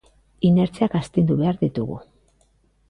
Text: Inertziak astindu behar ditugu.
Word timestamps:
Inertziak 0.49 0.95
astindu 1.01 1.39
behar 1.43 1.61
ditugu. 1.63 2.03